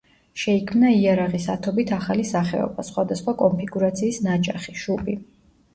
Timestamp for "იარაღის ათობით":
1.01-1.93